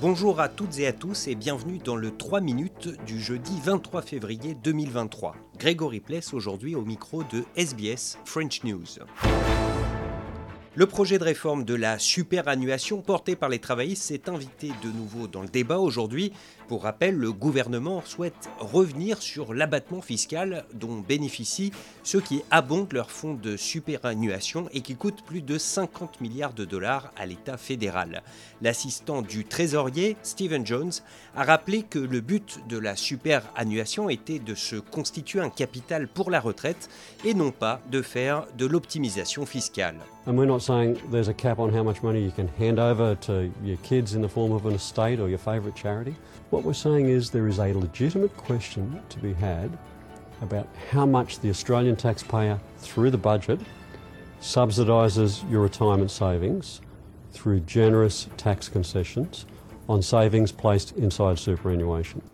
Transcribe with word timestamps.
Bonjour 0.00 0.38
à 0.38 0.48
toutes 0.48 0.78
et 0.78 0.86
à 0.86 0.92
tous 0.92 1.26
et 1.26 1.34
bienvenue 1.34 1.78
dans 1.78 1.96
le 1.96 2.16
3 2.16 2.40
minutes 2.40 2.88
du 3.04 3.20
jeudi 3.20 3.58
23 3.64 4.00
février 4.02 4.54
2023. 4.54 5.34
Grégory 5.58 5.98
Pless 5.98 6.32
aujourd'hui 6.32 6.76
au 6.76 6.84
micro 6.84 7.24
de 7.24 7.42
SBS 7.56 8.16
French 8.24 8.62
News. 8.62 9.00
Le 10.78 10.86
projet 10.86 11.18
de 11.18 11.24
réforme 11.24 11.64
de 11.64 11.74
la 11.74 11.98
superannuation 11.98 13.02
porté 13.02 13.34
par 13.34 13.48
les 13.48 13.58
travaillistes 13.58 14.04
s'est 14.04 14.28
invité 14.28 14.70
de 14.80 14.92
nouveau 14.92 15.26
dans 15.26 15.42
le 15.42 15.48
débat 15.48 15.78
aujourd'hui. 15.78 16.32
Pour 16.68 16.84
rappel, 16.84 17.16
le 17.16 17.32
gouvernement 17.32 18.00
souhaite 18.04 18.48
revenir 18.60 19.20
sur 19.20 19.54
l'abattement 19.54 20.02
fiscal 20.02 20.66
dont 20.74 21.00
bénéficient 21.00 21.72
ceux 22.04 22.20
qui 22.20 22.42
abondent 22.52 22.92
leur 22.92 23.10
fonds 23.10 23.34
de 23.34 23.56
superannuation 23.56 24.68
et 24.72 24.80
qui 24.80 24.94
coûtent 24.94 25.24
plus 25.24 25.42
de 25.42 25.58
50 25.58 26.20
milliards 26.20 26.52
de 26.52 26.64
dollars 26.64 27.12
à 27.16 27.26
l'État 27.26 27.56
fédéral. 27.56 28.22
L'assistant 28.62 29.22
du 29.22 29.44
trésorier, 29.46 30.16
Stephen 30.22 30.64
Jones, 30.64 30.92
a 31.34 31.42
rappelé 31.42 31.82
que 31.82 31.98
le 31.98 32.20
but 32.20 32.60
de 32.68 32.78
la 32.78 32.94
superannuation 32.94 34.10
était 34.10 34.38
de 34.38 34.54
se 34.54 34.76
constituer 34.76 35.40
un 35.40 35.50
capital 35.50 36.06
pour 36.06 36.30
la 36.30 36.38
retraite 36.38 36.88
et 37.24 37.34
non 37.34 37.50
pas 37.50 37.80
de 37.90 38.00
faire 38.00 38.46
de 38.56 38.66
l'optimisation 38.66 39.44
fiscale. 39.44 39.96
And 40.28 40.36
we're 40.36 40.44
not 40.44 40.60
saying 40.60 41.00
there's 41.08 41.28
a 41.28 41.32
cap 41.32 41.58
on 41.58 41.72
how 41.72 41.82
much 41.82 42.02
money 42.02 42.22
you 42.22 42.30
can 42.30 42.48
hand 42.48 42.78
over 42.78 43.14
to 43.14 43.50
your 43.64 43.78
kids 43.78 44.12
in 44.12 44.20
the 44.20 44.28
form 44.28 44.52
of 44.52 44.66
an 44.66 44.74
estate 44.74 45.20
or 45.20 45.28
your 45.30 45.38
favourite 45.38 45.74
charity. 45.74 46.14
What 46.50 46.64
we're 46.64 46.74
saying 46.74 47.08
is 47.08 47.30
there 47.30 47.48
is 47.48 47.58
a 47.58 47.72
legitimate 47.72 48.36
question 48.36 49.00
to 49.08 49.18
be 49.20 49.32
had 49.32 49.78
about 50.42 50.68
how 50.90 51.06
much 51.06 51.40
the 51.40 51.48
Australian 51.48 51.96
taxpayer, 51.96 52.60
through 52.76 53.10
the 53.10 53.16
budget, 53.16 53.58
subsidises 54.42 55.50
your 55.50 55.62
retirement 55.62 56.10
savings 56.10 56.82
through 57.32 57.60
generous 57.60 58.28
tax 58.36 58.68
concessions 58.68 59.46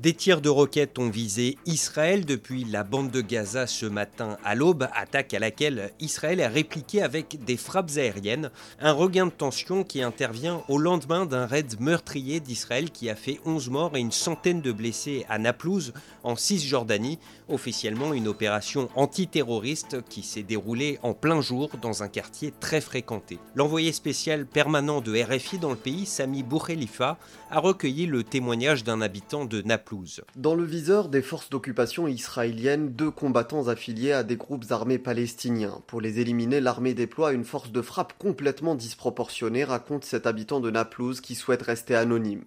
Des 0.00 0.14
tirs 0.14 0.40
de 0.40 0.48
roquettes 0.48 0.98
ont 0.98 1.10
visé 1.10 1.58
Israël 1.66 2.24
depuis 2.24 2.64
la 2.64 2.82
bande 2.82 3.10
de 3.10 3.20
Gaza 3.20 3.66
ce 3.66 3.84
matin 3.84 4.38
à 4.42 4.54
l'aube, 4.54 4.88
attaque 4.94 5.34
à 5.34 5.38
laquelle 5.38 5.92
Israël 6.00 6.40
a 6.40 6.48
répliqué 6.48 7.02
avec 7.02 7.44
des 7.44 7.58
frappes 7.58 7.90
aériennes, 7.96 8.50
un 8.80 8.92
regain 8.92 9.26
de 9.26 9.30
tension 9.30 9.84
qui 9.84 10.00
intervient 10.00 10.62
au 10.68 10.78
lendemain 10.78 11.26
d'un 11.26 11.44
raid 11.44 11.78
meurtrier 11.78 12.40
d'Israël 12.40 12.90
qui 12.90 13.10
a 13.10 13.14
fait 13.14 13.38
11 13.44 13.68
morts 13.68 13.96
et 13.98 14.00
une 14.00 14.12
centaine 14.12 14.62
de 14.62 14.72
blessés 14.72 15.26
à 15.28 15.38
Naplouse, 15.38 15.92
en 16.22 16.36
Cisjordanie, 16.36 17.18
officiellement 17.50 18.14
une 18.14 18.28
opération 18.28 18.88
antiterroriste 18.96 20.02
qui 20.08 20.22
s'est 20.22 20.42
déroulée 20.42 20.98
en 21.02 21.12
plein 21.12 21.42
jour 21.42 21.68
dans 21.82 22.02
un 22.02 22.08
quartier 22.08 22.50
très 22.60 22.80
fréquenté. 22.80 23.38
L'envoyé 23.56 23.92
spécial 23.92 24.46
permanent 24.46 25.02
de 25.02 25.22
RFI 25.22 25.58
dans 25.58 25.70
le 25.70 25.76
pays, 25.76 26.06
Sami 26.06 26.42
Boukhelifa, 26.42 27.18
a 27.52 27.60
recueilli 27.60 28.06
le 28.06 28.24
témoignage 28.24 28.82
d'un 28.82 29.02
habitant 29.02 29.44
de 29.44 29.60
Naplouse. 29.60 30.22
Dans 30.36 30.54
le 30.54 30.64
viseur 30.64 31.10
des 31.10 31.20
forces 31.20 31.50
d'occupation 31.50 32.08
israéliennes, 32.08 32.94
deux 32.94 33.10
combattants 33.10 33.68
affiliés 33.68 34.12
à 34.12 34.22
des 34.22 34.36
groupes 34.36 34.64
armés 34.70 34.98
palestiniens. 34.98 35.82
Pour 35.86 36.00
les 36.00 36.18
éliminer, 36.18 36.60
l'armée 36.60 36.94
déploie 36.94 37.34
une 37.34 37.44
force 37.44 37.70
de 37.70 37.82
frappe 37.82 38.14
complètement 38.18 38.74
disproportionnée, 38.74 39.64
raconte 39.64 40.04
cet 40.04 40.26
habitant 40.26 40.60
de 40.60 40.70
Naplouse 40.70 41.20
qui 41.20 41.34
souhaite 41.34 41.60
rester 41.60 41.94
anonyme. 41.94 42.44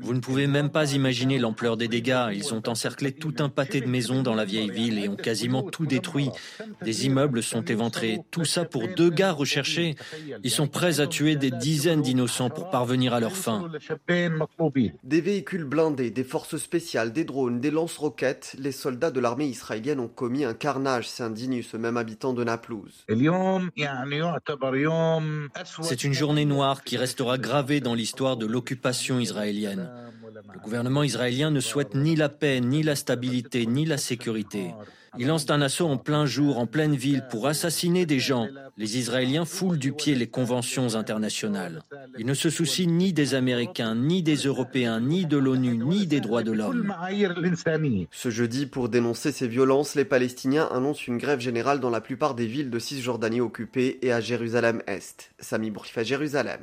Vous 0.00 0.14
ne 0.14 0.20
pouvez 0.20 0.46
même 0.46 0.70
pas 0.70 0.92
imaginer 0.92 1.40
l'ampleur 1.40 1.76
des 1.76 1.88
dégâts. 1.88 2.28
Ils 2.32 2.54
ont 2.54 2.62
encerclé 2.68 3.10
tout 3.10 3.34
un 3.40 3.48
pâté 3.48 3.80
de 3.80 3.88
maisons 3.88 4.22
dans 4.22 4.34
la 4.36 4.44
vieille 4.44 4.70
ville 4.70 5.00
et 5.00 5.08
ont 5.08 5.16
quasiment 5.16 5.64
tout 5.64 5.86
détruit. 5.86 6.30
Des 6.84 7.06
immeubles 7.06 7.42
sont 7.42 7.64
éventrés. 7.64 8.20
Tout 8.30 8.44
ça 8.44 8.64
pour 8.64 8.86
deux 8.86 9.10
gars 9.10 9.32
recherchés. 9.32 9.96
Ils 10.44 10.50
sont 10.52 10.68
prêts 10.68 11.00
à 11.00 11.08
tuer 11.08 11.34
des 11.34 11.50
dizaines 11.50 12.02
d'innocents 12.02 12.50
pour 12.50 12.70
parvenir 12.84 13.14
à 13.14 13.20
leur 13.20 13.34
fin. 13.34 13.70
Des 15.04 15.20
véhicules 15.22 15.64
blindés, 15.64 16.10
des 16.10 16.22
forces 16.22 16.58
spéciales, 16.58 17.14
des 17.14 17.24
drones, 17.24 17.58
des 17.58 17.70
lance-roquettes, 17.70 18.56
les 18.58 18.72
soldats 18.72 19.10
de 19.10 19.20
l'armée 19.20 19.46
israélienne 19.46 20.00
ont 20.00 20.08
commis 20.08 20.44
un 20.44 20.52
carnage, 20.52 21.08
s'indigne 21.08 21.62
ce 21.62 21.78
même 21.78 21.96
habitant 21.96 22.34
de 22.34 22.44
Naplouse. 22.44 23.06
C'est 25.80 26.04
une 26.04 26.12
journée 26.12 26.44
noire 26.44 26.84
qui 26.84 26.98
restera 26.98 27.38
gravée 27.38 27.80
dans 27.80 27.94
l'histoire 27.94 28.36
de 28.36 28.44
l'occupation 28.44 29.18
israélienne. 29.18 29.88
Le 30.52 30.60
gouvernement 30.60 31.02
israélien 31.02 31.50
ne 31.50 31.60
souhaite 31.60 31.94
ni 31.94 32.16
la 32.16 32.28
paix, 32.28 32.60
ni 32.60 32.82
la 32.82 32.96
stabilité, 32.96 33.66
ni 33.66 33.84
la 33.86 33.96
sécurité. 33.96 34.74
Il 35.16 35.28
lance 35.28 35.48
un 35.48 35.62
assaut 35.62 35.86
en 35.86 35.96
plein 35.96 36.26
jour, 36.26 36.58
en 36.58 36.66
pleine 36.66 36.96
ville, 36.96 37.24
pour 37.30 37.46
assassiner 37.46 38.04
des 38.04 38.18
gens. 38.18 38.48
Les 38.76 38.98
Israéliens 38.98 39.44
foulent 39.44 39.78
du 39.78 39.92
pied 39.92 40.14
les 40.14 40.26
conventions 40.26 40.96
internationales. 40.96 41.82
Ils 42.18 42.26
ne 42.26 42.34
se 42.34 42.50
soucient 42.50 42.90
ni 42.90 43.12
des 43.12 43.34
Américains, 43.34 43.94
ni 43.94 44.22
des 44.22 44.36
Européens, 44.36 45.00
ni 45.00 45.24
de 45.24 45.36
l'ONU, 45.36 45.78
ni 45.78 46.06
des 46.06 46.20
droits 46.20 46.42
de 46.42 46.52
l'homme. 46.52 46.92
Ce 48.10 48.30
jeudi, 48.30 48.66
pour 48.66 48.88
dénoncer 48.88 49.30
ces 49.30 49.48
violences, 49.48 49.94
les 49.94 50.04
Palestiniens 50.04 50.68
annoncent 50.72 51.04
une 51.06 51.18
grève 51.18 51.40
générale 51.40 51.80
dans 51.80 51.90
la 51.90 52.00
plupart 52.00 52.34
des 52.34 52.46
villes 52.46 52.70
de 52.70 52.78
Cisjordanie 52.78 53.40
occupées 53.40 53.98
et 54.02 54.12
à 54.12 54.20
Jérusalem-Est. 54.20 55.30
Sami 55.38 55.70
Bourif 55.70 55.98
Jérusalem. 56.02 56.60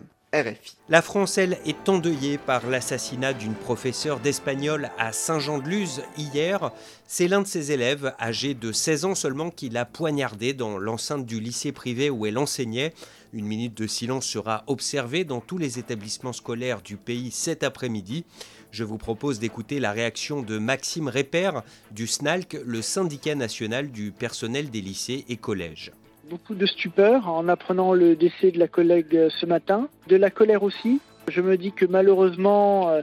La 0.87 1.01
France, 1.01 1.37
elle, 1.37 1.57
est 1.65 1.89
endeuillée 1.89 2.37
par 2.37 2.65
l'assassinat 2.65 3.33
d'une 3.33 3.53
professeure 3.53 4.21
d'espagnol 4.21 4.89
à 4.97 5.11
Saint-Jean-de-Luz 5.11 6.03
hier. 6.17 6.71
C'est 7.05 7.27
l'un 7.27 7.41
de 7.41 7.47
ses 7.47 7.73
élèves, 7.73 8.13
âgé 8.17 8.53
de 8.53 8.71
16 8.71 9.05
ans 9.05 9.15
seulement, 9.15 9.49
qui 9.49 9.67
l'a 9.67 9.83
poignardé 9.83 10.53
dans 10.53 10.77
l'enceinte 10.77 11.25
du 11.25 11.41
lycée 11.41 11.73
privé 11.73 12.09
où 12.09 12.25
elle 12.25 12.37
enseignait. 12.37 12.93
Une 13.33 13.45
minute 13.45 13.75
de 13.75 13.87
silence 13.87 14.25
sera 14.25 14.63
observée 14.67 15.25
dans 15.25 15.41
tous 15.41 15.57
les 15.57 15.79
établissements 15.79 16.33
scolaires 16.33 16.81
du 16.81 16.95
pays 16.95 17.31
cet 17.31 17.61
après-midi. 17.63 18.23
Je 18.71 18.85
vous 18.85 18.97
propose 18.97 19.37
d'écouter 19.37 19.81
la 19.81 19.91
réaction 19.91 20.43
de 20.43 20.57
Maxime 20.57 21.09
Répère 21.09 21.61
du 21.91 22.07
SNALC, 22.07 22.57
le 22.65 22.81
syndicat 22.81 23.35
national 23.35 23.91
du 23.91 24.13
personnel 24.13 24.69
des 24.69 24.79
lycées 24.79 25.25
et 25.27 25.35
collèges 25.35 25.91
beaucoup 26.31 26.55
de 26.55 26.65
stupeur 26.65 27.27
en 27.27 27.49
apprenant 27.49 27.91
le 27.91 28.15
décès 28.15 28.51
de 28.51 28.57
la 28.57 28.69
collègue 28.69 29.13
euh, 29.17 29.29
ce 29.29 29.45
matin, 29.45 29.89
de 30.07 30.15
la 30.15 30.29
colère 30.29 30.63
aussi. 30.63 31.01
Je 31.27 31.41
me 31.41 31.57
dis 31.57 31.73
que 31.73 31.85
malheureusement, 31.85 32.87
euh, 32.87 33.01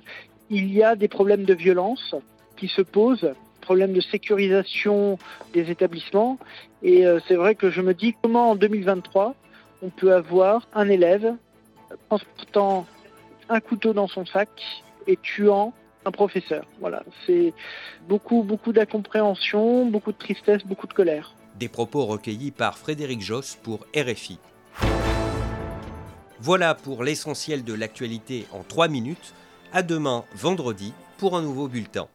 il 0.49 0.73
y 0.73 0.83
a 0.83 0.97
des 0.97 1.09
problèmes 1.09 1.45
de 1.45 1.53
violence 1.53 2.15
qui 2.57 2.69
se 2.69 2.81
posent, 2.81 3.31
problèmes 3.61 3.93
de 3.93 4.01
sécurisation 4.01 5.19
des 5.53 5.71
établissements. 5.71 6.39
Et 6.83 7.07
euh, 7.07 7.21
c'est 7.29 7.35
vrai 7.35 7.55
que 7.55 7.69
je 7.69 7.83
me 7.83 7.93
dis 7.93 8.15
comment 8.23 8.53
en 8.53 8.57
2023, 8.57 9.35
on 9.83 9.91
peut 9.91 10.15
avoir 10.15 10.67
un 10.75 10.89
élève 10.89 11.35
transportant 12.09 12.87
un 13.51 13.61
couteau 13.61 13.93
dans 13.93 14.09
son 14.09 14.25
sac 14.25 14.49
et 15.07 15.19
tuant 15.19 15.75
un 16.07 16.13
professeur. 16.13 16.65
Voilà, 16.81 17.03
c'est 17.27 17.53
beaucoup, 18.09 18.43
beaucoup 18.43 18.73
d'incompréhension, 18.73 19.85
beaucoup 19.85 20.13
de 20.13 20.19
tristesse, 20.19 20.65
beaucoup 20.65 20.87
de 20.87 20.95
colère. 20.95 21.35
Des 21.59 21.69
propos 21.69 22.07
recueillis 22.07 22.53
par 22.53 22.79
Frédéric 22.79 23.21
Joss 23.21 23.59
pour 23.61 23.81
RFI. 23.97 24.39
Voilà 26.41 26.77
pour 26.77 27.03
l'essentiel 27.03 27.65
de 27.65 27.75
l'actualité 27.75 28.47
en 28.53 28.63
3 28.63 28.87
minutes. 28.87 29.35
À 29.73 29.83
demain, 29.83 30.25
vendredi, 30.37 30.93
pour 31.17 31.37
un 31.37 31.43
nouveau 31.43 31.67
bulletin. 31.67 32.07